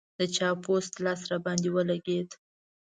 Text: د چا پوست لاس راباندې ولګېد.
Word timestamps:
د 0.19 0.21
چا 0.35 0.49
پوست 0.63 0.93
لاس 1.05 1.21
راباندې 1.31 1.69
ولګېد. 1.71 2.29